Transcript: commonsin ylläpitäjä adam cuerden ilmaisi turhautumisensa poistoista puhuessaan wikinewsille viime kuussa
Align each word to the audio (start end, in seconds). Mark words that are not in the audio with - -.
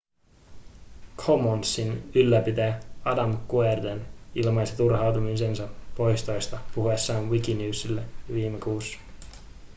commonsin 1.17 2.11
ylläpitäjä 2.15 2.79
adam 3.05 3.37
cuerden 3.47 4.05
ilmaisi 4.35 4.75
turhautumisensa 4.75 5.69
poistoista 5.95 6.59
puhuessaan 6.75 7.29
wikinewsille 7.29 8.03
viime 8.33 8.57
kuussa 8.59 8.97